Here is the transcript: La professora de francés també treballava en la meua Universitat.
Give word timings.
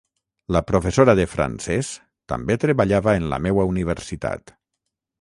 La 0.55 0.61
professora 0.71 1.15
de 1.19 1.25
francés 1.33 1.91
també 2.35 2.59
treballava 2.67 3.17
en 3.23 3.31
la 3.35 3.43
meua 3.49 3.71
Universitat. 3.77 4.61